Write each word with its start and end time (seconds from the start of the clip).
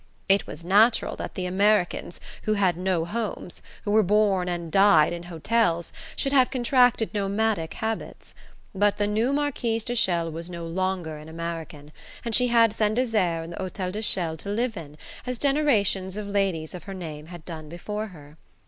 It 0.27 0.47
was 0.47 0.65
natural 0.65 1.15
that 1.17 1.35
the 1.35 1.45
Americans, 1.45 2.19
who 2.45 2.53
had 2.55 2.75
no 2.75 3.05
homes, 3.05 3.61
who 3.83 3.91
were 3.91 4.01
born 4.01 4.49
and 4.49 4.71
died 4.71 5.13
in 5.13 5.21
hotels, 5.29 5.93
should 6.15 6.33
have 6.33 6.49
contracted 6.49 7.13
nomadic 7.13 7.75
habits: 7.75 8.33
but 8.73 8.97
the 8.97 9.05
new 9.05 9.31
Marquise 9.31 9.85
de 9.85 9.93
Chelles 9.95 10.33
was 10.33 10.49
no 10.49 10.65
longer 10.65 11.17
an 11.17 11.29
American, 11.29 11.91
and 12.25 12.33
she 12.33 12.47
had 12.47 12.73
Saint 12.73 12.95
Desert 12.95 13.43
and 13.43 13.53
the 13.53 13.57
Hotel 13.59 13.91
de 13.91 14.01
Chelles 14.01 14.39
to 14.39 14.49
live 14.49 14.75
in, 14.75 14.97
as 15.27 15.37
generations 15.37 16.17
of 16.17 16.27
ladies 16.27 16.73
of 16.73 16.85
her 16.85 16.95
name 16.95 17.27
had 17.27 17.45
done 17.45 17.69
before 17.69 18.07
her. 18.07 18.37